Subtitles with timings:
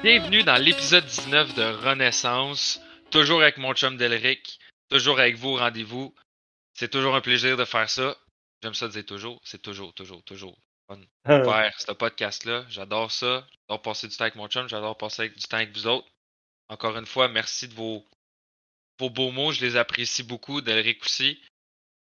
[0.00, 2.80] Bienvenue dans l'épisode 19 de Renaissance.
[3.10, 4.60] Toujours avec mon chum Delric.
[4.88, 6.14] Toujours avec vous au rendez-vous.
[6.74, 8.16] C'est toujours un plaisir de faire ça.
[8.62, 9.40] J'aime ça dire toujours.
[9.42, 10.56] C'est toujours, toujours, toujours
[10.86, 12.64] fun de faire ce podcast-là.
[12.68, 13.44] J'adore ça.
[13.50, 14.68] J'adore passer du temps avec mon chum.
[14.68, 16.08] J'adore passer du temps avec vous autres.
[16.68, 18.06] Encore une fois, merci de vos,
[19.00, 19.50] vos beaux mots.
[19.50, 20.60] Je les apprécie beaucoup.
[20.60, 21.42] Delric aussi.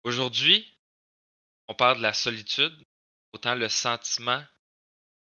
[0.05, 0.79] Aujourd'hui,
[1.67, 2.73] on parle de la solitude.
[3.33, 4.45] Autant le sentiment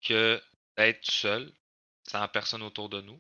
[0.02, 0.42] que
[0.76, 1.54] d'être seul,
[2.10, 3.20] sans personne autour de nous.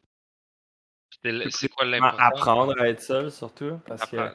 [1.50, 2.18] C'est quoi l'important?
[2.18, 3.80] Apprendre à être seul, surtout.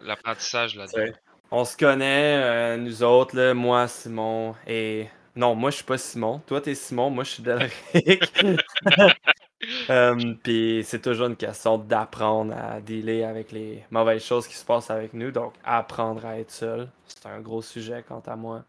[0.02, 1.12] L'apprentissage là-dedans.
[1.50, 5.08] On se connaît, euh, nous autres, là, moi, Simon, et.
[5.36, 6.40] Non, moi, je suis pas Simon.
[6.46, 7.72] Toi, t'es Simon, moi, je suis Delric.
[9.90, 14.64] euh, Puis c'est toujours une question d'apprendre à dealer avec les mauvaises choses qui se
[14.64, 15.30] passent avec nous.
[15.30, 18.64] Donc, apprendre à être seul, c'est un gros sujet quant à moi.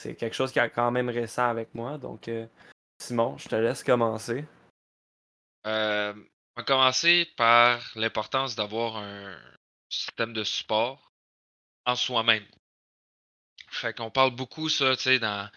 [0.00, 1.98] C'est quelque chose qui est quand même récent avec moi.
[1.98, 2.46] Donc, euh,
[3.00, 4.44] Simon, je te laisse commencer.
[5.68, 6.14] Euh,
[6.56, 9.38] on va commencer par l'importance d'avoir un
[9.90, 11.12] système de support
[11.84, 12.46] en soi-même.
[13.70, 15.50] Fait qu'on parle beaucoup, ça, tu sais, dans,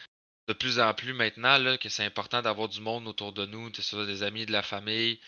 [0.47, 3.71] de plus en plus maintenant, là, que c'est important d'avoir du monde autour de nous,
[3.71, 5.21] que ce des amis, de la famille,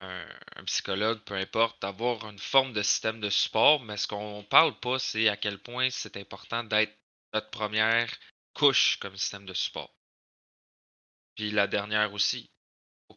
[0.00, 0.26] un,
[0.64, 3.82] psychologue, peu importe, d'avoir une forme de système de support.
[3.82, 6.96] Mais ce qu'on parle pas, c'est à quel point c'est important d'être
[7.34, 8.10] notre première
[8.54, 9.94] couche comme système de support.
[11.36, 12.50] Puis la dernière aussi.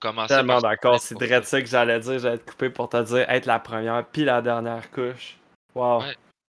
[0.03, 2.19] Commencer Tellement d'accord, c'est direct ça que j'allais dire.
[2.19, 5.37] J'allais te couper pour te dire être la première puis la dernière couche.
[5.73, 6.03] Wow.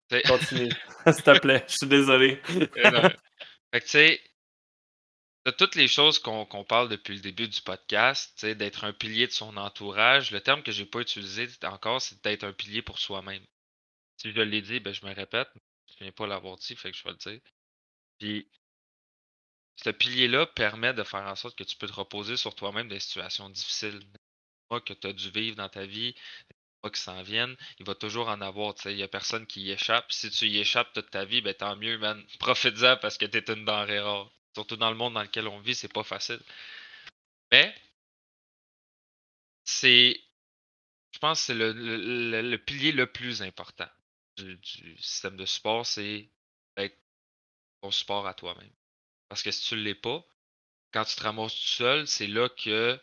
[0.27, 0.71] Continue.
[1.05, 2.41] S'il te plaît, je suis désolé.
[2.47, 4.19] fait que tu sais,
[5.45, 9.31] de toutes les choses qu'on parle depuis le début du podcast, d'être un pilier de
[9.31, 13.43] son entourage, le terme que j'ai pas utilisé encore, c'est d'être un pilier pour soi-même.
[14.17, 15.49] Si je l'ai dit, ben je me répète.
[15.87, 17.41] Je viens pas l'avoir dit, fait que je vais le dire.
[18.17, 18.49] Puis
[19.77, 22.99] ce pilier-là permet de faire en sorte que tu peux te reposer sur toi-même des
[22.99, 23.99] situations difficiles.
[24.85, 26.15] que tu as dû vivre dans ta vie,
[26.89, 28.75] qui s'en viennent, il va toujours en avoir.
[28.85, 30.11] Il n'y a personne qui y échappe.
[30.11, 32.23] Si tu y échappes toute ta vie, ben tant mieux, man.
[32.39, 34.31] Profite-en parce que tu es une denrée rare.
[34.53, 36.39] Surtout dans le monde dans lequel on vit, c'est pas facile.
[37.51, 37.75] Mais
[39.63, 40.21] c'est.
[41.11, 43.87] Je pense que c'est le, pilier le plus important
[44.37, 44.59] du,
[44.99, 46.29] système de support, c'est
[46.77, 46.97] être
[47.81, 48.71] ton support à toi-même.
[49.29, 50.23] Parce que si tu ne l'es pas,
[50.93, 52.99] quand tu te ramasses tout seul, c'est là que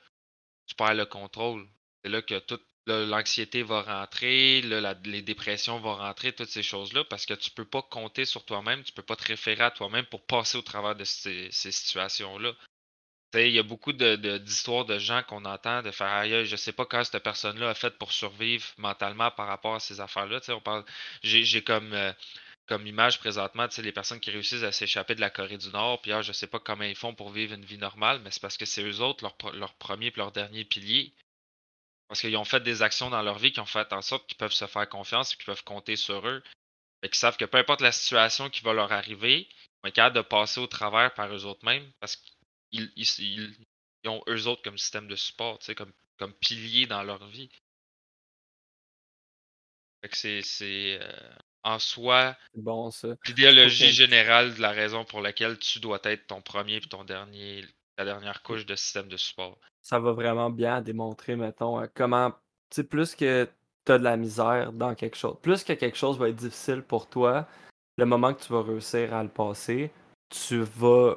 [0.67, 1.69] tu perds le contrôle.
[2.03, 7.27] C'est là que toute l'anxiété va rentrer, les dépressions vont rentrer, toutes ces choses-là, parce
[7.27, 9.71] que tu ne peux pas compter sur toi-même, tu ne peux pas te référer à
[9.71, 12.53] toi-même pour passer au travers de ces, situations-là.
[13.35, 16.85] Il y a beaucoup d'histoires de, gens qu'on entend de faire aïe, je sais pas
[16.85, 20.41] quand cette personne-là a fait pour survivre mentalement par rapport à ces affaires-là.
[21.23, 22.13] J'ai comme euh,
[22.67, 26.01] comme image présentement, tu les personnes qui réussissent à s'échapper de la Corée du Nord,
[26.01, 28.41] puis ah, je sais pas comment ils font pour vivre une vie normale, mais c'est
[28.41, 31.13] parce que c'est eux autres, leur, premier et leur dernier pilier.
[32.09, 34.37] Parce qu'ils ont fait des actions dans leur vie qui ont fait en sorte qu'ils
[34.37, 36.43] peuvent se faire confiance et qu'ils peuvent compter sur eux.
[37.03, 39.95] Et qu'ils savent que peu importe la situation qui va leur arriver, ils vont être
[39.95, 43.57] capables de passer au travers par eux autres mêmes parce qu'ils ils,
[44.07, 47.51] ont eux autres comme système de support, tu sais, comme, comme pilier dans leur vie.
[50.03, 50.99] Fait que c'est.
[51.01, 51.33] Euh,
[51.65, 52.91] en soi bon,
[53.27, 57.65] l'idéologie générale de la raison pour laquelle tu dois être ton premier et ton dernier,
[57.97, 59.59] ta dernière couche de système de support.
[59.83, 62.31] Ça va vraiment bien démontrer, mettons, euh, comment,
[62.71, 63.49] tu sais, plus que
[63.85, 66.83] tu as de la misère dans quelque chose, plus que quelque chose va être difficile
[66.83, 67.47] pour toi,
[67.99, 69.91] le moment que tu vas réussir à le passer,
[70.31, 71.17] tu vas,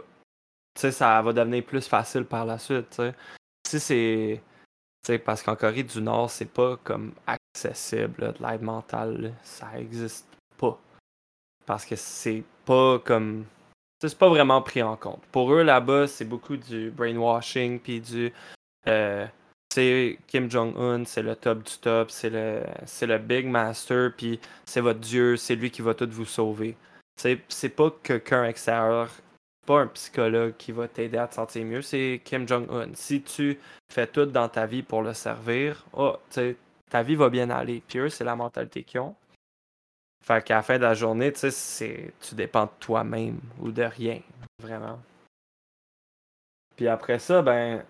[0.75, 3.15] tu sais, ça va devenir plus facile par la suite, tu sais.
[3.67, 4.41] Si c'est,
[5.03, 9.79] tu sais, parce qu'en Corée du Nord, c'est pas comme accessible, de l'aide mentale, ça
[9.79, 10.79] existe pas.
[11.65, 13.45] Parce que c'est pas comme.
[14.01, 15.21] C'est pas vraiment pris en compte.
[15.31, 18.31] Pour eux, là-bas, c'est beaucoup du brainwashing, puis du.
[18.87, 19.25] Euh,
[19.73, 24.39] c'est Kim Jong-un, c'est le top du top, c'est le, c'est le Big Master, puis
[24.65, 26.77] c'est votre Dieu, c'est lui qui va tout vous sauver.
[27.17, 29.09] C'est, c'est pas quelqu'un extérieur,
[29.65, 32.93] pas un psychologue qui va t'aider à te sentir mieux, c'est Kim Jong-un.
[32.93, 33.59] Si tu
[33.91, 36.15] fais tout dans ta vie pour le servir, oh,
[36.89, 37.81] ta vie va bien aller.
[37.85, 39.15] Puis eux, c'est la mentalité qu'ils ont.
[40.25, 43.83] Fait qu'à la fin de la journée, tu sais, tu dépends de toi-même ou de
[43.83, 44.19] rien,
[44.59, 44.99] vraiment.
[46.75, 47.83] Puis après ça, ben,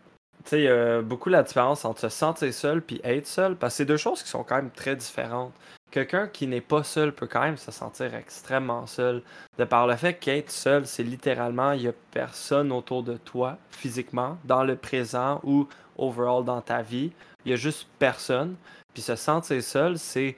[0.43, 3.55] tu sais, il y a beaucoup la différence entre se sentir seul puis être seul,
[3.55, 5.53] parce que c'est deux choses qui sont quand même très différentes.
[5.91, 9.23] Quelqu'un qui n'est pas seul peut quand même se sentir extrêmement seul.
[9.57, 13.57] De par le fait qu'être seul, c'est littéralement, il n'y a personne autour de toi,
[13.71, 17.13] physiquement, dans le présent ou overall dans ta vie.
[17.45, 18.57] Il y a juste personne.
[18.93, 20.35] Puis se sentir seul, c'est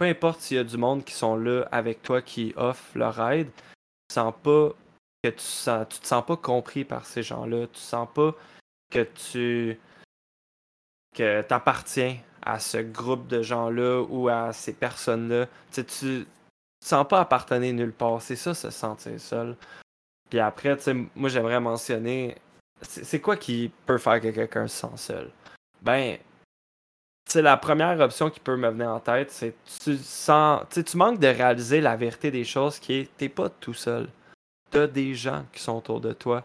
[0.00, 3.20] peu importe s'il y a du monde qui sont là avec toi qui offre leur
[3.32, 4.70] aide, tu sens pas
[5.22, 7.66] que tu, sens, tu te sens pas compris par ces gens-là.
[7.66, 8.34] Tu sens pas
[8.90, 9.78] que tu
[11.14, 11.44] que
[12.42, 15.46] à ce groupe de gens-là ou à ces personnes-là.
[15.70, 16.26] Tu tu
[16.82, 18.22] sens pas appartenir nulle part.
[18.22, 19.54] C'est ça, se sentir seul.
[20.30, 20.78] Puis après,
[21.14, 22.38] moi j'aimerais mentionner,
[22.80, 25.30] c'est quoi qui peut faire que quelqu'un se sent seul?
[25.82, 26.16] Ben,
[27.26, 31.20] c'est la première option qui peut me venir en tête, c'est tu sens, tu manques
[31.20, 34.08] de réaliser la vérité des choses qui est, t'es pas tout seul.
[34.70, 36.44] T'as des gens qui sont autour de toi.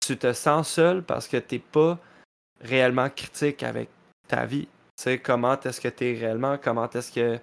[0.00, 1.98] Tu te sens seul parce que t'es pas
[2.60, 3.88] réellement critique avec
[4.28, 4.68] ta vie.
[5.22, 7.38] Comment est-ce que tu es réellement, comment est-ce que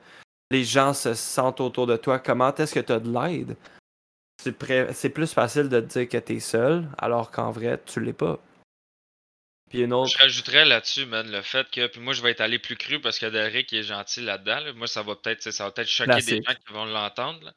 [0.50, 3.56] les gens se sentent autour de toi, comment est-ce que tu as de l'aide.
[4.40, 8.14] C'est plus facile de te dire que tu es seul, alors qu'en vrai, tu l'es
[8.14, 8.40] pas.
[9.74, 10.12] Puis une autre...
[10.12, 11.88] Je rajouterais là-dessus, man, le fait que.
[11.88, 14.72] Puis moi, je vais être allé plus cru parce que Derek est gentil là-dedans.
[14.76, 17.52] Moi, ça va peut-être ça va peut-être choquer des gens qui vont l'entendre.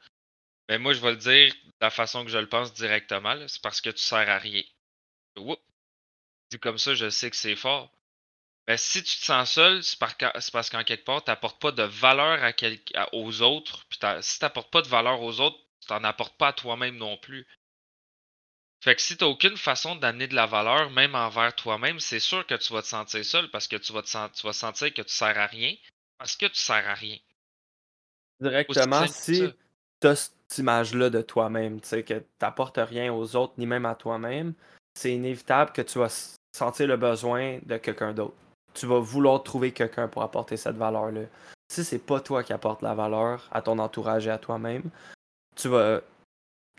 [0.71, 3.37] Mais moi, je vais le dire de la façon que je le pense directement.
[3.49, 4.63] C'est parce que tu sers à rien.
[5.37, 5.61] Oups.
[6.51, 7.93] Dit comme ça, je sais que c'est fort.
[8.67, 11.83] Ben, si tu te sens seul, c'est parce qu'en quelque part, tu n'apportes pas de
[11.83, 13.85] valeur à aux autres.
[13.91, 16.97] Puis si tu n'apportes pas de valeur aux autres, tu n'en apportes pas à toi-même
[16.97, 17.47] non plus.
[18.87, 22.21] Fait que si tu n'as aucune façon d'amener de la valeur, même envers toi-même, c'est
[22.21, 24.95] sûr que tu vas te sentir seul parce que tu vas, te tu vas sentir
[24.95, 25.75] que tu sers à rien
[26.19, 27.17] parce que tu sers à rien.
[28.41, 29.53] Directement, si
[30.01, 33.67] tu as cette image-là de toi-même, tu sais, que tu n'apportes rien aux autres ni
[33.67, 34.55] même à toi-même,
[34.95, 38.37] c'est inévitable que tu vas sentir le besoin de quelqu'un d'autre
[38.77, 41.23] tu vas vouloir trouver quelqu'un pour apporter cette valeur-là.
[41.69, 44.85] Si c'est pas toi qui apporte la valeur à ton entourage et à toi-même,
[45.57, 46.03] tu vas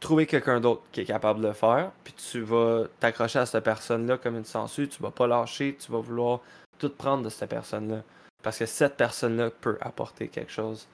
[0.01, 3.63] trouver quelqu'un d'autre qui est capable de le faire, puis tu vas t'accrocher à cette
[3.63, 6.41] personne-là comme une censure, tu vas pas lâcher, tu vas vouloir
[6.77, 8.03] tout prendre de cette personne-là.
[8.43, 10.87] Parce que cette personne-là peut apporter quelque chose.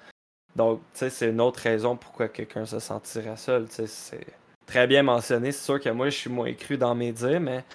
[0.56, 3.68] Donc, tu sais, c'est une autre raison pourquoi quelqu'un se sentirait seul.
[3.68, 4.28] Tu sais, c'est
[4.66, 5.52] très bien mentionné.
[5.52, 7.66] C'est sûr que moi, je suis moins cru dans mes dires, mais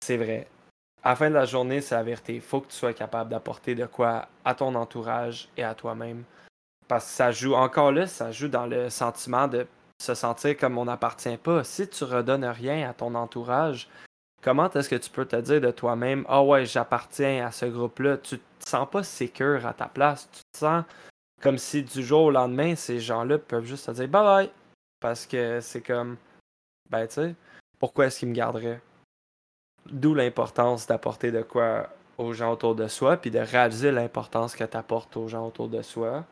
[0.00, 0.46] c'est vrai
[1.02, 2.34] à la fin de la journée, c'est la vérité.
[2.34, 6.24] Il faut que tu sois capable d'apporter de quoi à ton entourage et à toi-même.
[6.88, 9.66] Parce que ça joue, encore là, ça joue dans le sentiment de
[10.00, 11.62] se sentir comme on n'appartient pas.
[11.64, 13.88] Si tu redonnes rien à ton entourage,
[14.42, 18.16] comment est-ce que tu peux te dire de toi-même Ah ouais, j'appartiens à ce groupe-là
[18.16, 20.28] Tu te sens pas sécure à ta place.
[20.32, 20.84] Tu te sens
[21.42, 24.50] comme si du jour au lendemain, ces gens-là peuvent juste te dire bye bye.
[25.00, 26.16] Parce que c'est comme
[26.90, 27.34] Ben, tu sais,
[27.78, 28.80] pourquoi est-ce qu'ils me garderaient?
[29.90, 31.88] D'où l'importance d'apporter de quoi
[32.18, 35.68] aux gens autour de soi, puis de réaliser l'importance que tu apportes aux gens autour
[35.68, 36.24] de soi.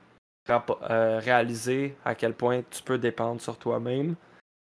[0.50, 4.14] Euh, réaliser à quel point tu peux dépendre sur toi-même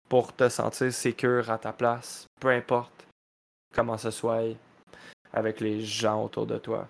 [0.07, 3.07] pour te sentir sécure à ta place, peu importe
[3.73, 4.43] comment ce soit
[5.33, 6.87] avec les gens autour de toi.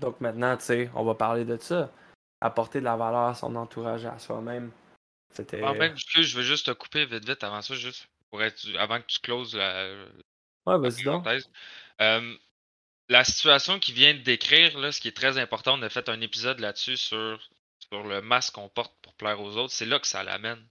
[0.00, 1.92] Donc maintenant, tu sais, on va parler de ça.
[2.40, 4.72] Apporter de la valeur à son entourage et à soi-même.
[5.32, 5.62] C'était.
[5.62, 9.00] En fait, je veux juste te couper vite vite avant ça, juste pour être avant
[9.00, 9.88] que tu closes la,
[10.66, 11.26] Ouais, vas-y donc.
[13.08, 16.08] la situation qu'il vient de décrire, là, ce qui est très important, on a fait
[16.08, 17.38] un épisode là-dessus sur,
[17.94, 19.72] sur le masque qu'on porte pour plaire aux autres.
[19.72, 20.68] C'est là que ça l'amène.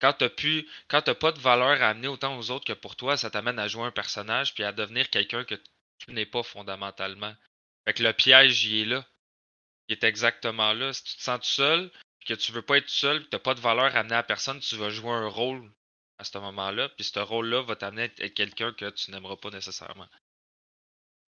[0.00, 2.96] Quand t'as pu, quand t'as pas de valeur à amener autant aux autres que pour
[2.96, 6.42] toi, ça t'amène à jouer un personnage puis à devenir quelqu'un que tu n'es pas
[6.42, 7.34] fondamentalement.
[7.84, 9.06] Fait que le piège, il est là.
[9.88, 10.92] Il est exactement là.
[10.92, 11.92] Si tu te sens seul,
[12.26, 14.24] que tu veux pas être tout seul, que t'as pas de valeur à amener à
[14.24, 15.70] personne, tu vas jouer un rôle
[16.18, 19.50] à ce moment-là, puis ce rôle-là va t'amener à être quelqu'un que tu n'aimeras pas
[19.50, 20.08] nécessairement.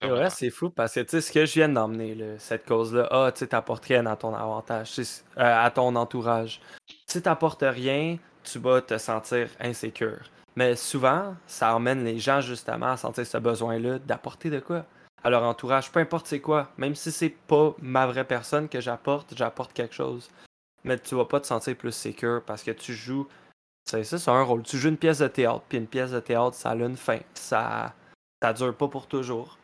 [0.02, 3.33] Ouais, c'est fou parce que tu sais ce que je viens d'emmener, cette cause-là, ah,
[3.33, 6.61] tu t'apportes rien à ton avantage, euh, à ton entourage.
[7.07, 10.31] Si t'apportes rien, tu vas te sentir insécure.
[10.55, 14.85] Mais souvent, ça emmène les gens justement à sentir ce besoin-là d'apporter de quoi
[15.25, 16.71] à leur entourage, peu importe c'est quoi.
[16.76, 20.31] Même si c'est pas ma vraie personne que j'apporte, j'apporte quelque chose.
[20.85, 23.26] Mais tu vas pas te sentir plus sécure parce que tu joues
[23.88, 24.62] c'est ça, c'est un rôle.
[24.64, 27.21] Tu joues une pièce de théâtre, puis une pièce de théâtre, ça a une fin.
[27.33, 27.95] Ça,
[28.43, 29.58] ça dure pas pour toujours.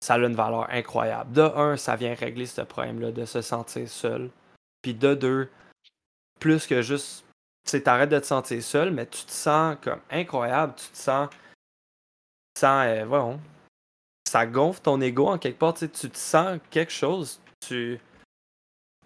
[0.00, 1.32] ça a une valeur incroyable.
[1.32, 4.30] De un, ça vient régler ce problème-là de se sentir seul.
[4.82, 5.50] Puis de deux,
[6.38, 7.24] plus que juste,
[7.68, 11.28] tu t'arrêtes de te sentir seul, mais tu te sens comme incroyable, tu te sens,
[12.54, 13.36] tu sens, euh,
[14.26, 18.00] ça gonfle ton ego en quelque part, tu te sens quelque chose, tu,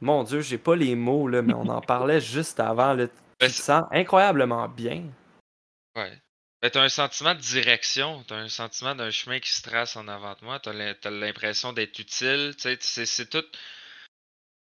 [0.00, 3.08] mon Dieu, j'ai pas les mots là, mais on en parlait juste avant, tu
[3.40, 5.04] ben, te sens incroyablement bien.
[5.96, 6.20] Ouais.
[6.64, 10.08] Ben, t'as un sentiment de direction, t'as un sentiment d'un chemin qui se trace en
[10.08, 13.44] avant de moi, t'as l'impression d'être utile, c'est tout.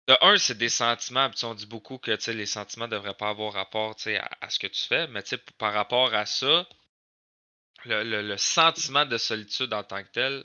[0.08, 3.52] De un, c'est des sentiments, puis on dit beaucoup que les sentiments devraient pas avoir
[3.52, 3.94] rapport
[4.40, 5.22] à, ce que tu fais, mais
[5.58, 6.68] par rapport à ça,
[7.84, 10.44] le, sentiment de solitude en tant que tel,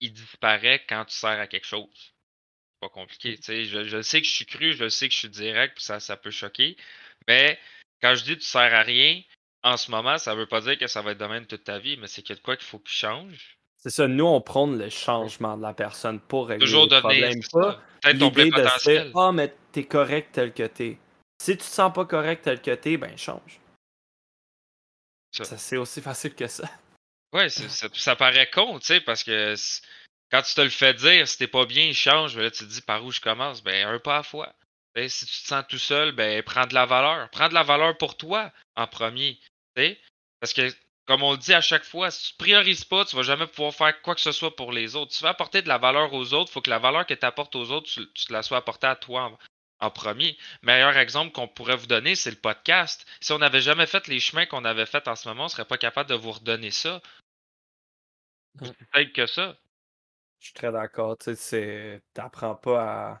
[0.00, 2.14] il disparaît quand tu sers à quelque chose.
[2.80, 5.28] pas compliqué, tu je, je sais que je suis cru, je sais que je suis
[5.30, 6.76] direct, ça, ça peut choquer,
[7.28, 7.60] mais
[8.02, 9.22] quand je dis tu sers à rien,
[9.62, 11.78] en ce moment, ça veut pas dire que ça va être de même toute ta
[11.78, 13.58] vie, mais c'est de quoi qu'il faut qu'il change.
[13.76, 17.40] C'est ça, nous, on prône le changement de la personne pour régler Toujours les problèmes.
[17.50, 19.12] Pas peut-être ton plein potentiel.
[19.14, 20.98] Ah, mais t'es correct tel que t'es.
[21.40, 23.60] Si tu te sens pas correct tel que t'es, ben change.
[25.32, 26.68] Ça, c'est aussi facile que ça.
[27.32, 29.54] Ouais, ça, ça, paraît con, tu sais, parce que
[30.30, 32.36] quand tu te le fais dire, si t'es pas bien, change.
[32.36, 33.62] Mais là, tu te dis par où je commence?
[33.62, 34.52] Ben, un pas à fois.
[34.96, 37.28] Si tu te sens tout seul, ben, prends de la valeur.
[37.30, 39.38] Prends de la valeur pour toi en premier.
[40.40, 40.72] Parce que,
[41.06, 43.74] comme on le dit à chaque fois, si tu priorises pas, tu vas jamais pouvoir
[43.74, 45.12] faire quoi que ce soit pour les autres.
[45.12, 47.26] Tu veux apporter de la valeur aux autres, il faut que la valeur que tu
[47.26, 49.36] apportes aux autres, tu, te la sois apportée à toi
[49.80, 50.36] en, premier.
[50.62, 53.06] Meilleur exemple qu'on pourrait vous donner, c'est le podcast.
[53.20, 55.64] Si on n'avait jamais fait les chemins qu'on avait fait en ce moment, on serait
[55.64, 57.00] pas capable de vous redonner ça.
[58.62, 59.56] C'est peut que ça.
[60.40, 61.16] Je suis très d'accord.
[61.18, 63.20] Tu sais, t'apprends pas à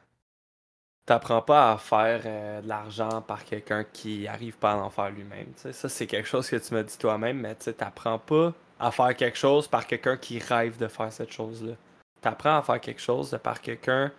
[1.10, 5.10] t'apprends pas à faire euh, de l'argent par quelqu'un qui arrive pas à en faire
[5.10, 5.48] lui-même.
[5.56, 9.16] Ça, c'est quelque chose que tu m'as dit toi-même, mais tu t'apprends pas à faire
[9.16, 11.72] quelque chose par quelqu'un qui rêve de faire cette chose-là.
[12.20, 14.12] T'apprends à faire quelque chose par quelqu'un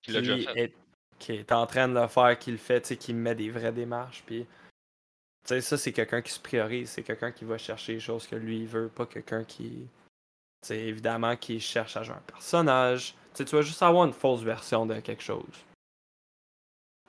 [0.00, 0.72] qui, est,
[1.18, 4.22] qui est en train de le faire, qui le fait, qui met des vraies démarches.
[4.24, 4.46] Puis,
[5.44, 6.88] ça, c'est quelqu'un qui se priorise.
[6.88, 9.86] C'est quelqu'un qui va chercher les choses que lui veut, pas quelqu'un qui.
[10.62, 13.14] C'est évidemment qui cherche à jouer un personnage.
[13.34, 15.67] tu vas juste avoir une fausse version de quelque chose.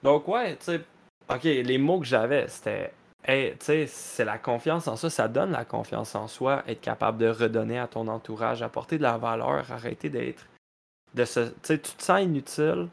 [0.03, 0.81] Donc, ouais, tu sais,
[1.29, 2.93] ok, les mots que j'avais, c'était,
[3.25, 6.81] hey, tu sais, c'est la confiance en soi, ça donne la confiance en soi, être
[6.81, 10.45] capable de redonner à ton entourage, apporter de la valeur, arrêter d'être,
[11.13, 12.87] de se, tu sais, tu te sens inutile,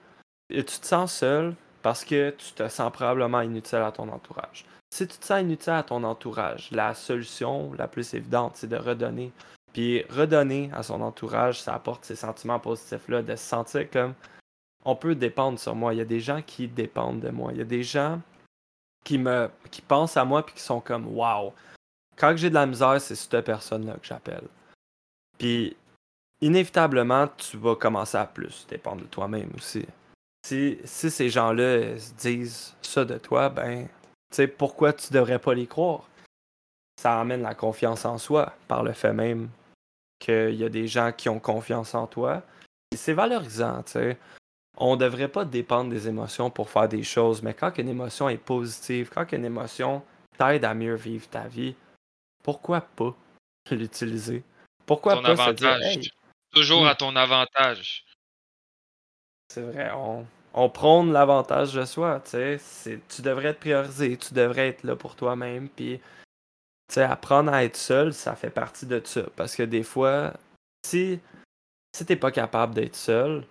[0.50, 4.64] et tu te sens seul parce que tu te sens probablement inutile à ton entourage.
[4.90, 8.76] Si tu te sens inutile à ton entourage, la solution la plus évidente, c'est de
[8.76, 9.32] redonner.
[9.72, 14.14] Puis redonner à son entourage, ça apporte ces sentiments positifs-là, de se sentir comme
[14.86, 15.92] on peut dépendre sur moi.
[15.92, 17.52] Il y a des gens qui dépendent de moi.
[17.52, 18.20] Il y a des gens
[19.04, 19.50] qui me
[19.88, 21.52] pensent à moi puis qui sont comme Wow!
[22.16, 24.46] Quand j'ai de la misère, c'est cette personne-là que j'appelle.
[25.38, 25.76] Puis
[26.40, 29.84] inévitablement, tu vas commencer à plus dépendre de toi-même aussi.
[30.46, 33.86] Si, si ces gens-là disent ça de toi, ben,
[34.30, 36.08] tu sais, pourquoi tu devrais pas les croire?
[37.02, 39.50] Ça amène la confiance en soi par le fait même
[40.20, 42.42] qu'il y a des gens qui ont confiance en toi.
[42.94, 44.18] C'est valorisant, tu sais
[44.76, 48.28] on ne devrait pas dépendre des émotions pour faire des choses, mais quand une émotion
[48.28, 50.02] est positive, quand une émotion
[50.38, 51.74] t'aide à mieux vivre ta vie,
[52.42, 53.14] pourquoi pas
[53.70, 54.42] l'utiliser?
[54.84, 55.78] Pourquoi pas se dire,
[56.52, 56.88] Toujours hmm.
[56.88, 58.04] à ton avantage.
[59.52, 63.00] C'est vrai, on, on prône l'avantage de soi, tu sais.
[63.08, 66.00] Tu devrais te prioriser, tu devrais être là pour toi-même, puis
[66.92, 69.22] tu apprendre à être seul, ça fait partie de ça.
[69.36, 70.32] Parce que des fois,
[70.86, 71.20] si,
[71.94, 73.44] si t'es pas capable d'être seul,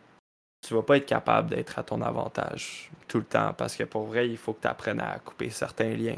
[0.66, 4.06] tu vas pas être capable d'être à ton avantage tout le temps parce que pour
[4.06, 6.18] vrai, il faut que tu apprennes à couper certains liens.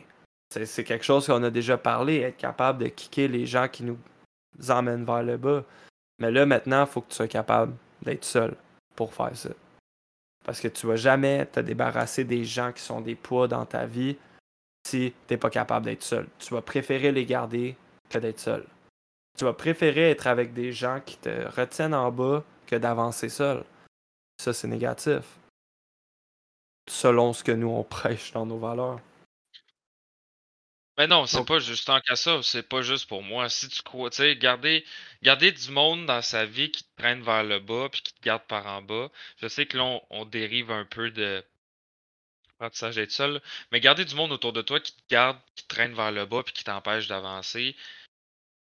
[0.49, 3.97] C'est quelque chose qu'on a déjà parlé, être capable de kicker les gens qui nous
[4.69, 5.63] emmènent vers le bas.
[6.19, 8.55] Mais là, maintenant, il faut que tu sois capable d'être seul
[8.95, 9.49] pour faire ça.
[10.45, 13.85] Parce que tu vas jamais te débarrasser des gens qui sont des poids dans ta
[13.85, 14.15] vie
[14.87, 16.25] si tu n'es pas capable d'être seul.
[16.39, 17.75] Tu vas préférer les garder
[18.09, 18.63] que d'être seul.
[19.37, 23.65] Tu vas préférer être avec des gens qui te retiennent en bas que d'avancer seul.
[24.37, 25.23] Ça, c'est négatif.
[26.87, 28.99] Selon ce que nous, on prêche dans nos valeurs.
[30.97, 33.49] Mais non, c'est Donc pas juste tant qu'à ça, c'est pas juste pour moi.
[33.49, 34.83] Si tu crois, tu sais, garder,
[35.21, 38.21] garder du monde dans sa vie qui te traîne vers le bas puis qui te
[38.21, 39.09] garde par en bas.
[39.37, 41.43] Je sais que là, on, on dérive un peu de
[42.59, 43.41] l'apprentissage d'être seul,
[43.71, 46.25] mais garder du monde autour de toi qui te garde, qui te traîne vers le
[46.25, 47.75] bas puis qui t'empêche d'avancer.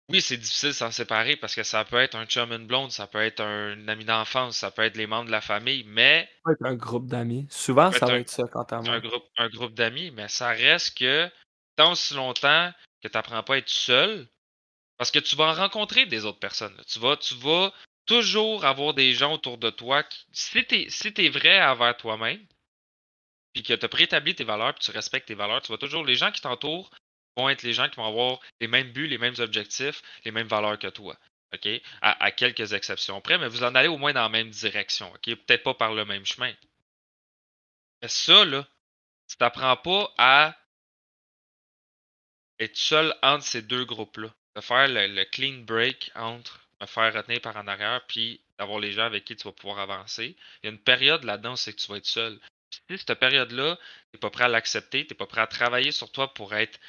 [0.09, 2.91] Oui, c'est difficile de s'en séparer parce que ça peut être un chum une blonde,
[2.91, 6.29] ça peut être un ami d'enfance, ça peut être les membres de la famille, mais
[6.35, 7.47] ça peut être un groupe d'amis.
[7.49, 10.27] Souvent, ça va un être ça quant à C'est un groupe, un groupe d'amis, mais
[10.27, 11.27] ça reste que
[11.75, 12.71] tant aussi longtemps
[13.01, 14.27] que tu n'apprends pas à être seul,
[14.97, 16.75] parce que tu vas en rencontrer des autres personnes.
[16.77, 16.83] là.
[16.83, 17.73] Tu vas, tu vas
[18.05, 22.45] toujours avoir des gens autour de toi qui, si tu si t'es vrai envers toi-même,
[23.53, 26.05] puis que tu as préétabli tes valeurs, puis tu respectes tes valeurs, tu vas toujours,
[26.05, 26.91] les gens qui t'entourent
[27.35, 30.47] vont être les gens qui vont avoir les mêmes buts, les mêmes objectifs, les mêmes
[30.47, 31.17] valeurs que toi.
[31.53, 31.67] OK?
[32.01, 35.11] À, quelques exceptions près, mais vous en allez au moins dans la même direction.
[35.13, 35.35] OK?
[35.35, 36.53] Peut-être pas par le même chemin.
[38.01, 38.67] Mais ça, là,
[39.29, 40.55] tu t'apprends pas à
[42.59, 44.33] être seul entre ces deux groupes-là.
[44.55, 48.79] De faire le, le clean break entre me faire retenir par en arrière puis d'avoir
[48.79, 50.35] les gens avec qui tu vas pouvoir avancer.
[50.63, 52.39] Il y a une période là-dedans c'est que tu vas être seul.
[52.87, 55.91] Puis cette période-là, tu n'es pas prêt à l'accepter, tu n'es pas prêt à travailler
[55.91, 56.79] sur toi pour être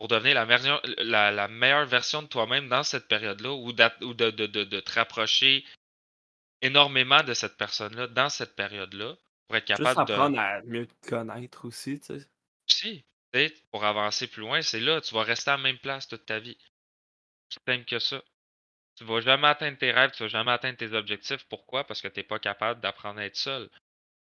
[0.00, 3.72] pour devenir la meilleure, la, la meilleure version de toi-même dans cette période-là ou, ou
[4.14, 5.62] de, de, de, de te rapprocher
[6.62, 9.14] énormément de cette personne-là dans cette période-là
[9.46, 12.26] pour être Juste capable de, apprendre à mieux te connaître aussi, tu sais.
[12.66, 13.04] tu
[13.34, 16.24] sais, pour avancer plus loin, c'est là, tu vas rester à la même place toute
[16.24, 16.56] ta vie.
[17.50, 18.22] C'est simple que ça.
[18.96, 21.44] Tu vas jamais atteindre tes rêves, tu vas jamais atteindre tes objectifs.
[21.50, 21.84] Pourquoi?
[21.84, 23.68] Parce que tu n'es pas capable d'apprendre à être seul.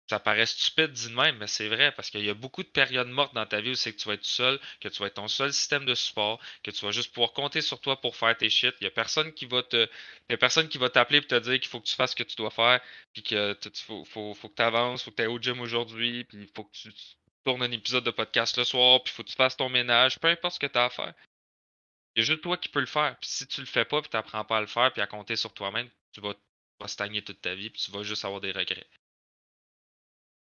[0.09, 2.69] Ça paraît stupide dit de même, mais c'est vrai, parce qu'il y a beaucoup de
[2.69, 5.07] périodes mortes dans ta vie où c'est que tu vas être seul, que tu vas
[5.09, 8.15] être ton seul système de support, que tu vas juste pouvoir compter sur toi pour
[8.15, 8.75] faire tes shit.
[8.81, 9.77] Il y a personne qui va te.
[10.29, 12.13] Il y a personne qui va t'appeler pour te dire qu'il faut que tu fasses
[12.13, 12.81] ce que tu dois faire,
[13.13, 13.37] puis tu-
[13.85, 16.49] faut, faut, faut que tu avances, faut que tu ailles au gym aujourd'hui, puis il
[16.55, 17.05] faut que tu, tu
[17.45, 20.29] tournes un épisode de podcast le soir, puis faut que tu fasses ton ménage, peu
[20.29, 21.15] importe ce que tu as à faire.
[22.15, 23.17] Il y a juste toi qui peux le faire.
[23.21, 25.07] Puis si tu le fais pas, puis tu n'apprends pas à le faire, puis à
[25.07, 26.41] compter sur toi-même, tu vas, tu
[26.81, 28.87] vas stagner toute ta vie, puis tu vas juste avoir des regrets.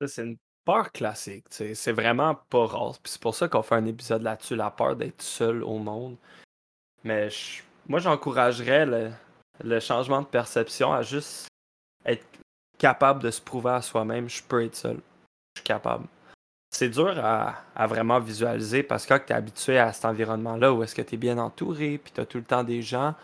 [0.06, 1.46] C'est une peur classique.
[1.50, 2.94] C'est vraiment pas rare.
[3.04, 6.16] C'est pour ça qu'on fait un épisode là-dessus, la peur d'être seul au monde.
[7.04, 7.28] Mais
[7.88, 9.12] moi, j'encouragerais
[9.62, 11.48] le, changement de perception à juste
[12.04, 12.24] être
[12.78, 14.28] capable de se prouver à soi-même.
[14.28, 15.00] Je peux être seul.
[15.54, 16.06] Je suis capable.
[16.72, 20.82] C'est dur à, vraiment visualiser parce que quand tu es habitué à cet environnement-là où
[20.82, 23.14] est-ce que tu es bien entouré, puis tu as tout le temps des gens,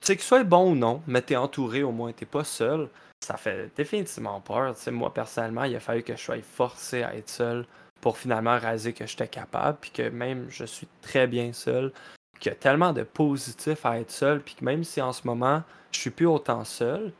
[0.00, 2.44] tu sais que soit bon ou non, mais tu es entouré au moins, tu pas
[2.44, 2.88] seul.
[3.24, 4.74] Ça fait définitivement peur.
[4.74, 7.66] Tu sais, moi, personnellement, il a fallu que je sois forcé à être seul
[8.00, 11.92] pour finalement réaliser que j'étais capable, puis que même je suis très bien seul,
[12.38, 15.26] qu'il y a tellement de positifs à être seul, puis que même si en ce
[15.26, 17.12] moment, je suis plus autant seul,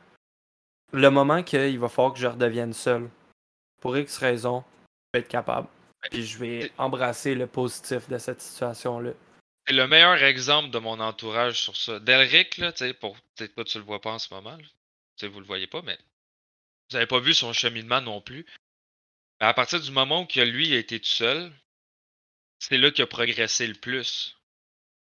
[0.93, 3.09] le moment qu'il va falloir que je redevienne seul,
[3.81, 4.65] pour X raisons,
[5.13, 5.69] je vais être capable.
[6.11, 9.11] Puis je vais embrasser le positif de cette situation-là.
[9.67, 12.01] C'est le meilleur exemple de mon entourage sur ça.
[12.01, 14.65] Delric, là, tu sais, pour peut-être pas tu le vois pas en ce moment, là.
[15.29, 15.99] Vous le voyez pas, mais
[16.91, 18.47] vous avez pas vu son cheminement non plus.
[19.41, 21.53] Mais à partir du moment où que lui il a été tout seul,
[22.59, 24.37] c'est là qu'il a progressé le plus.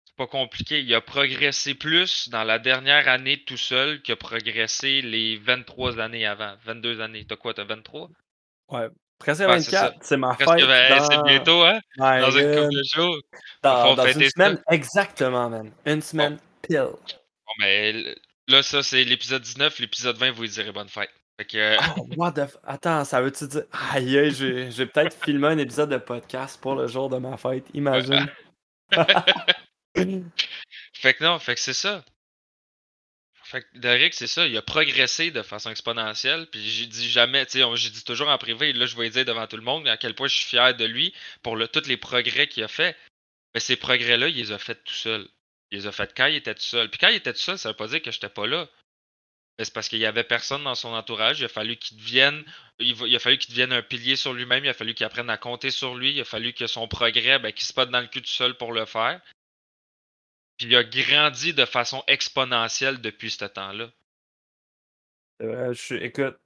[0.05, 0.79] C'est pas compliqué.
[0.81, 5.99] Il a progressé plus dans la dernière année tout seul qu'il a progressé les 23
[5.99, 6.55] années avant.
[6.63, 7.25] 22 années.
[7.25, 8.09] T'as quoi, t'as 23?
[8.69, 8.87] Ouais.
[9.19, 9.71] Presque Ouais, c'est.
[9.71, 10.67] 24, ma Presque, fête.
[10.67, 11.79] ben, c'est bientôt, hein?
[11.97, 13.17] My Dans une couple de jours.
[13.61, 14.29] Dans, une ça.
[14.29, 15.71] semaine, exactement, man.
[15.85, 16.77] Une semaine pile.
[16.79, 18.15] Bon, mais
[18.47, 19.79] là, ça, c'est l'épisode 19.
[19.79, 21.11] L'épisode 20, vous lui direz bonne fête.
[21.39, 22.39] Fait que, euh, Oh, what the...
[22.39, 23.63] f- Attends, ça veut-tu dire...
[23.91, 24.31] Aïe, aïe,
[24.71, 27.65] j'ai peut-être filmé un épisode de podcast pour le jour de ma fête.
[27.73, 28.29] Imagine.
[30.93, 32.03] fait que non, fait que c'est ça.
[33.43, 37.45] Fait que Derek, c'est ça, il a progressé de façon exponentielle, puis j'ai dit jamais,
[37.45, 39.63] tu sais, j'ai dit toujours en privé, et là je vais dire devant tout le
[39.63, 42.63] monde à quel point je suis fier de lui pour le, tous les progrès qu'il
[42.63, 42.95] a fait.
[43.53, 45.27] Mais ces progrès-là, il les a fait tout seul.
[45.73, 46.87] Il les a fait quand il était tout seul.
[46.87, 48.69] Puis quand il était tout seul, ça veut pas dire que j'étais pas là.
[49.57, 51.39] C'est parce qu'il y avait personne dans son entourage.
[51.39, 52.43] Il a fallu qu'il devienne,
[52.77, 54.63] il, a fallu qu'il devienne un pilier sur lui-même.
[54.63, 56.11] Il a fallu qu'il apprenne à compter sur lui.
[56.11, 58.55] Il a fallu que son progrès, ben, qu'il se pote dans le cul tout seul
[58.55, 59.19] pour le faire.
[60.57, 63.89] Puis il a grandi de façon exponentielle depuis ce temps-là.
[65.39, 66.37] Vrai, je Écoute,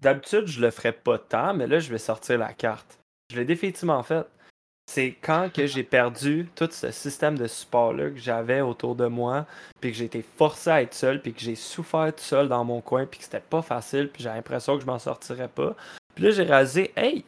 [0.00, 3.00] d'habitude, je le ferais pas tant, mais là, je vais sortir la carte.
[3.30, 4.26] Je l'ai définitivement fait.
[4.86, 9.46] C'est quand que j'ai perdu tout ce système de support-là que j'avais autour de moi,
[9.80, 12.64] puis que j'ai été forcé à être seul, puis que j'ai souffert tout seul dans
[12.64, 15.74] mon coin, puis que c'était pas facile, puis j'ai l'impression que je m'en sortirais pas.
[16.14, 17.24] Puis là, j'ai réalisé, hey!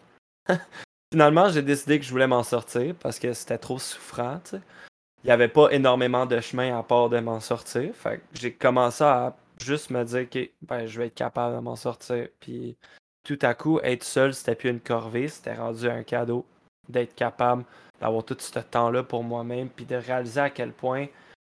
[1.13, 4.41] Finalement, j'ai décidé que je voulais m'en sortir parce que c'était trop souffrant.
[4.53, 4.61] Il
[5.27, 7.95] n'y avait pas énormément de chemin à part de m'en sortir.
[7.95, 11.61] Fait que j'ai commencé à juste me dire, ok, ben, je vais être capable de
[11.61, 12.29] m'en sortir.
[12.41, 12.77] Puis
[13.25, 16.45] tout à coup, être seul, c'était plus une corvée, c'était rendu un cadeau.
[16.89, 17.65] D'être capable
[18.01, 21.07] d'avoir tout ce temps-là pour moi-même, puis de réaliser à quel point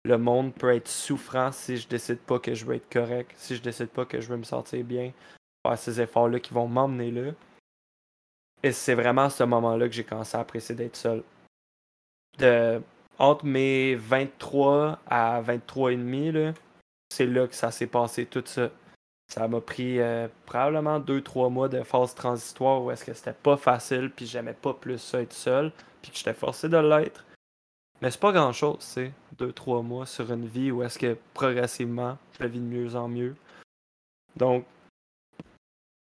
[0.05, 3.55] le monde peut être souffrant si je décide pas que je veux être correct, si
[3.55, 5.11] je décide pas que je veux me sentir bien,
[5.65, 7.31] faire ces efforts-là qui vont m'emmener là.
[8.63, 11.23] Et c'est vraiment à ce moment-là que j'ai commencé à apprécier d'être seul.
[12.37, 12.81] De,
[13.17, 16.33] entre mes 23 à 23 et demi,
[17.09, 18.69] c'est là que ça s'est passé tout ça.
[19.29, 23.57] Ça m'a pris euh, probablement 2-3 mois de phase transitoire où est-ce que c'était pas
[23.57, 27.23] facile, puis j'aimais pas plus ça être seul, puis que j'étais forcé de l'être.
[28.01, 29.13] Mais c'est pas grand chose, tu sais.
[29.37, 33.35] 2-3 mois sur une vie où est-ce que progressivement je vis de mieux en mieux.
[34.35, 34.65] Donc,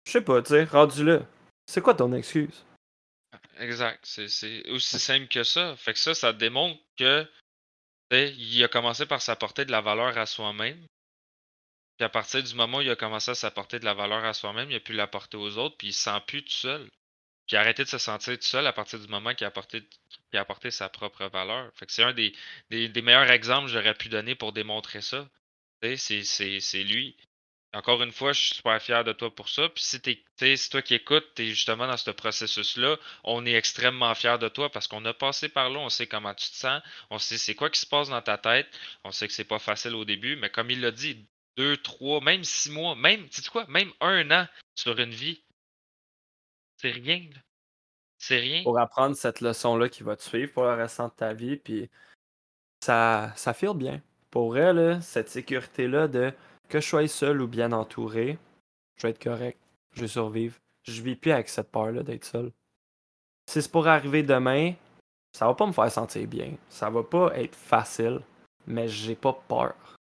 [0.06, 1.20] je sais pas, tu sais, rendu là.
[1.66, 2.64] C'est quoi ton excuse?
[3.58, 4.00] Exact.
[4.04, 5.76] C'est aussi simple que ça.
[5.76, 7.26] Fait que ça, ça démontre que
[8.10, 10.78] il a commencé par s'apporter de la valeur à soi-même.
[11.98, 14.32] Puis à partir du moment où il a commencé à s'apporter de la valeur à
[14.32, 16.88] soi-même, il a pu l'apporter aux autres, puis il se sent plus tout seul.
[17.48, 19.82] Puis a arrêté de se sentir tout seul à partir du moment qu'il a apporté,
[20.32, 21.72] a apporté sa propre valeur.
[21.88, 22.34] C'est un des,
[22.70, 25.28] des, meilleurs exemples que j'aurais pu donner pour démontrer ça.
[25.82, 27.16] C'est lui.
[27.74, 29.68] Encore une fois, je suis super fier de toi pour ça.
[29.68, 33.54] Puis si t'es, si toi qui écoutes, tu es justement dans ce processus-là, on est
[33.54, 36.56] extrêmement fier de toi parce qu'on a passé par là, on sait comment tu te
[36.56, 36.80] sens,
[37.10, 38.68] on sait c'est quoi qui se passe dans ta tête,
[39.04, 41.26] on sait que c'est pas facile au début, mais comme il l'a dit,
[41.58, 45.42] deux, trois, même six mois, même, tu sais quoi, même un an sur une vie,
[46.80, 47.28] c'est rien.
[48.16, 48.62] C'est rien.
[48.62, 51.90] Pour apprendre cette leçon-là qui va te suivre pour le restant de ta vie, puis
[52.80, 54.00] ça, ça file bien.
[54.30, 56.32] Pour elle, cette sécurité-là de
[56.68, 58.38] que je sois seul ou bien entouré,
[58.96, 59.58] je vais être correct,
[59.94, 60.56] je vais survivre.
[60.84, 62.52] Je vis plus avec cette peur-là d'être seul.
[63.46, 64.74] Si c'est pour arriver demain,
[65.32, 66.56] ça va pas me faire sentir bien.
[66.68, 68.20] Ça va pas être facile,
[68.66, 69.97] mais j'ai pas peur.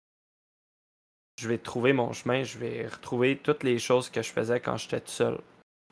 [1.44, 4.78] Je vais trouver mon chemin, je vais retrouver toutes les choses que je faisais quand
[4.78, 5.38] j'étais tout seul.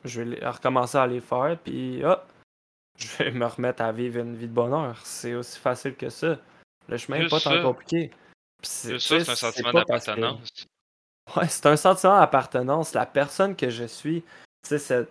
[0.03, 2.25] Je vais recommencer à les faire, puis hop,
[2.97, 4.99] je vais me remettre à vivre une vie de bonheur.
[5.03, 6.39] C'est aussi facile que ça.
[6.87, 8.09] Le chemin n'est pas tant compliqué.
[8.63, 10.65] C'est ça, c'est un sentiment d'appartenance.
[11.35, 12.95] Ouais, c'est un sentiment d'appartenance.
[12.95, 14.23] La personne que je suis,
[14.67, 15.07] tu sais,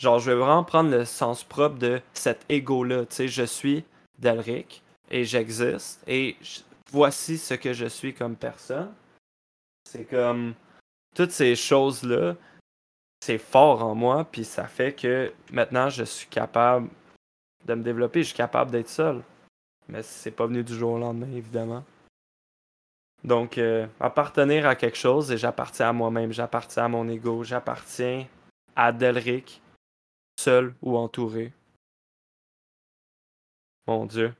[0.00, 3.04] genre, je vais vraiment prendre le sens propre de cet ego-là.
[3.04, 3.84] Tu sais, je suis
[4.18, 6.38] Delric et j'existe et
[6.90, 8.90] voici ce que je suis comme personne.
[9.84, 10.54] C'est comme
[11.14, 12.36] toutes ces choses-là,
[13.20, 16.88] c'est fort en moi, puis ça fait que maintenant je suis capable
[17.64, 19.22] de me développer, je suis capable d'être seul.
[19.88, 21.84] Mais c'est pas venu du jour au lendemain, évidemment.
[23.24, 28.26] Donc, euh, appartenir à quelque chose, et j'appartiens à moi-même, j'appartiens à mon ego, j'appartiens
[28.74, 29.62] à Delric,
[30.40, 31.52] seul ou entouré.
[33.86, 34.34] Mon Dieu.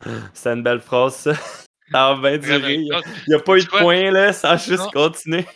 [0.34, 1.32] C'est une belle phrase, ça.
[1.90, 2.74] Ça va bien durer.
[2.74, 5.46] Il n'y a, pas eu de point, là, ça a juste continué.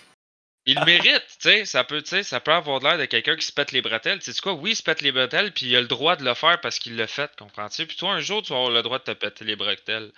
[0.64, 3.72] Il mérite, tu sais, ça peut, ça peut avoir l'air de quelqu'un qui se pète
[3.72, 4.20] les bretelles.
[4.20, 6.24] Tu sais quoi, oui, il se pète les bretelles, puis il a le droit de
[6.24, 7.84] le faire parce qu'il l'a fait, comprends-tu?
[7.86, 10.12] Puis toi, un jour, tu vas avoir le droit de te péter les bretelles.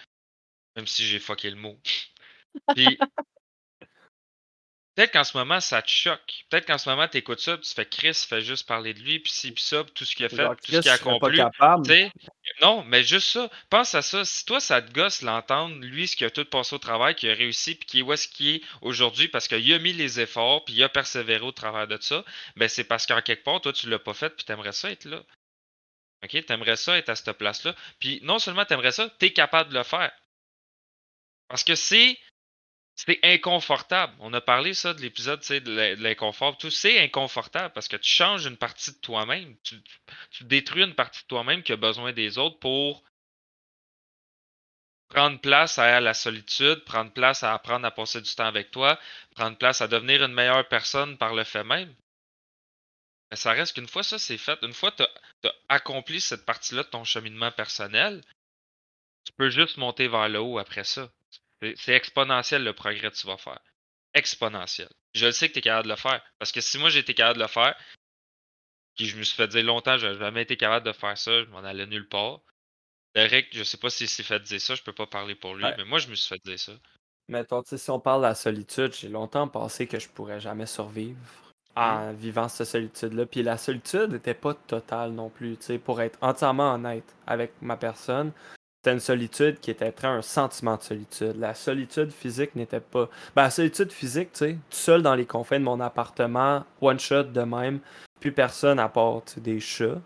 [0.76, 1.78] Même si j'ai fucké le mot.
[2.74, 2.98] Puis,
[4.94, 6.44] peut-être qu'en ce moment, ça te choque.
[6.48, 9.00] Peut-être qu'en ce moment, tu écoutes ça, puis tu fais Chris fait juste parler de
[9.00, 11.40] lui, puis ci, puis ça, tout ce qu'il a fait, tout ce qu'il a accompli.
[12.60, 13.50] Non, mais juste ça.
[13.70, 14.24] Pense à ça.
[14.24, 17.30] Si toi, ça te gosse l'entendre, lui, ce qu'il a tout passé au travail, qu'il
[17.30, 20.20] a réussi, puis qui est où est-ce qu'il est aujourd'hui, parce qu'il a mis les
[20.20, 22.24] efforts, puis il a persévéré au travers de ça,
[22.56, 25.04] ben c'est parce qu'en quelque part, toi, tu l'as pas fait, puis t'aimerais ça être
[25.04, 25.22] là.
[26.24, 26.46] OK?
[26.46, 27.74] T'aimerais ça être à cette place-là.
[27.98, 30.12] Puis non seulement t'aimerais ça, t'es capable de le faire.
[31.48, 32.18] Parce que c'est
[32.96, 34.14] c'est inconfortable.
[34.20, 36.56] On a parlé ça de l'épisode de l'inconfort.
[36.58, 39.56] Tout c'est inconfortable parce que tu changes une partie de toi-même.
[39.62, 39.76] Tu,
[40.42, 43.02] détruis une partie de toi-même qui a besoin des autres pour
[45.08, 48.98] prendre place à la solitude, prendre place à apprendre à passer du temps avec toi,
[49.34, 51.94] prendre place à devenir une meilleure personne par le fait même.
[53.30, 55.02] Mais ça reste qu'une fois ça c'est fait, une fois que
[55.42, 58.22] tu as accompli cette partie-là de ton cheminement personnel,
[59.24, 61.10] tu peux juste monter vers le haut après ça.
[61.76, 63.60] C'est exponentiel le progrès que tu vas faire.
[64.14, 64.88] Exponentiel.
[65.14, 66.22] Je le sais que tu es capable de le faire.
[66.38, 67.74] Parce que si moi j'étais capable de le faire,
[68.96, 71.42] puis je me suis fait dire longtemps, je n'ai jamais été capable de faire ça,
[71.42, 72.40] je m'en allais nulle part.
[73.14, 75.64] Derek, je sais pas s'il s'est fait dire ça, je peux pas parler pour lui,
[75.76, 76.72] mais moi je me suis fait dire ça.
[77.28, 81.18] Mettons, si on parle de la solitude, j'ai longtemps pensé que je pourrais jamais survivre
[81.74, 81.80] mmh.
[81.80, 83.26] en vivant cette solitude-là.
[83.26, 88.32] Puis la solitude n'était pas totale non plus, pour être entièrement honnête avec ma personne.
[88.84, 91.36] C'était une solitude qui était très un sentiment de solitude.
[91.38, 93.08] La solitude physique n'était pas.
[93.34, 96.98] Ben, la solitude physique, tu sais, tout seul dans les confins de mon appartement, one
[96.98, 97.80] shot de même,
[98.20, 100.02] plus personne à part des chats,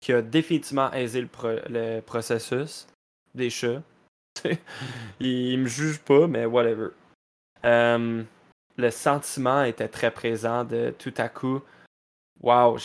[0.00, 2.86] qui a définitivement aisé le, processus.
[3.34, 3.82] Des chats.
[5.18, 6.90] Ils me jugent pas, mais whatever.
[7.64, 8.22] Euh,
[8.76, 11.62] le sentiment était très présent de tout à coup,
[12.40, 12.78] waouh,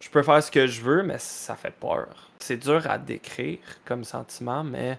[0.00, 2.30] je peux faire ce que je veux, mais ça fait peur.
[2.38, 4.98] C'est dur à décrire comme sentiment, mais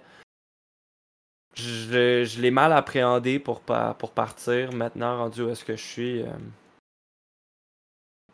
[1.56, 4.74] je, je l'ai mal appréhendé pour, pour partir.
[4.74, 6.32] Maintenant, rendu où est-ce que je suis, euh,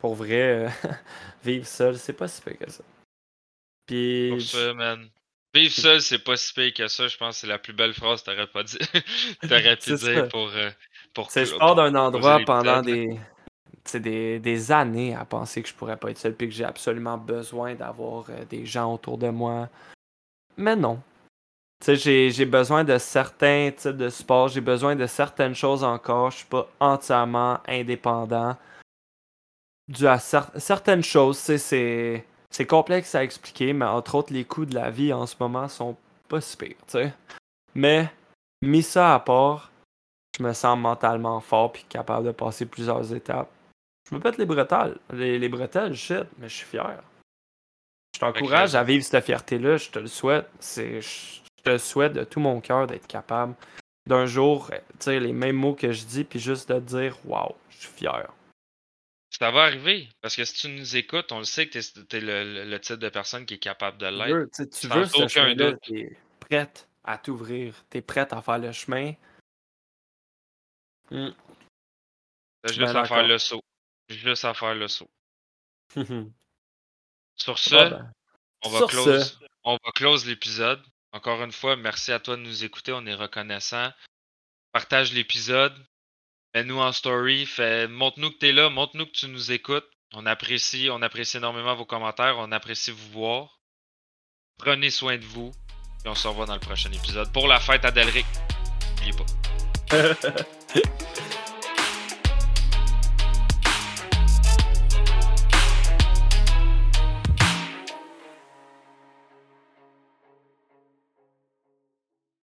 [0.00, 0.68] pour vrai, euh,
[1.44, 2.84] vivre seul, c'est pas si pire que ça.
[3.86, 4.30] Puis.
[4.30, 5.08] Pour ça, man.
[5.54, 7.06] Vivre seul, c'est pas si pire que ça.
[7.08, 8.78] Je pense que c'est la plus belle phrase que t'aurais pas dit.
[9.42, 10.48] t'aurais pu dire pour.
[10.48, 10.70] Euh,
[11.14, 13.18] pour je pars d'un endroit pendant des,
[13.94, 17.18] des, des, années à penser que je pourrais pas être seul, puis que j'ai absolument
[17.18, 19.68] besoin d'avoir euh, des gens autour de moi.
[20.56, 21.00] Mais non.
[21.84, 26.30] J'ai besoin de certains types de sports, j'ai besoin de certaines choses encore.
[26.30, 28.56] Je suis pas entièrement indépendant.
[29.88, 32.24] Dû à certaines choses, c'est
[32.68, 35.96] complexe à expliquer, mais entre autres, les coûts de la vie en ce moment sont
[36.28, 36.76] pas si pires.
[37.74, 38.08] Mais,
[38.62, 39.72] mis ça à part,
[40.38, 43.50] je me sens mentalement fort puis capable de passer plusieurs étapes.
[44.12, 47.02] Je me pète les bretelles, les, les bretelles, shit, mais je suis fier.
[48.14, 50.50] Je t'encourage à vivre cette fierté-là, je te le souhaite.
[50.60, 53.54] C'est, je te souhaite de tout mon cœur d'être capable
[54.06, 57.54] d'un jour, tu sais, les mêmes mots que je dis, puis juste de dire, waouh,
[57.70, 58.30] je suis fier.
[59.30, 60.10] Ça va arriver.
[60.20, 63.08] Parce que si tu nous écoutes, on le sait que tu es, le, type de
[63.08, 64.50] personne qui est capable de l'être.
[64.54, 67.82] Tu, tu veux ce chemin-là, tu es prête à t'ouvrir.
[67.90, 69.14] Tu es prête à faire le chemin.
[71.10, 71.30] Hmm.
[72.68, 73.62] juste à faire le saut.
[74.08, 75.10] Juste à faire le saut.
[77.36, 78.12] Sur ce, ben,
[78.62, 80.82] on, va close, on va close l'épisode.
[81.12, 82.92] Encore une fois, merci à toi de nous écouter.
[82.92, 83.90] On est reconnaissant.
[84.72, 85.74] Partage l'épisode.
[86.54, 87.48] Mets-nous en story,
[87.88, 89.88] montre-nous que tu es là, montre-nous que tu nous écoutes.
[90.12, 93.58] On apprécie, on apprécie énormément vos commentaires, on apprécie vous voir.
[94.58, 95.50] Prenez soin de vous
[96.04, 98.26] et on se revoit dans le prochain épisode pour la fête à Delric.
[98.98, 99.24] N'oubliez pas.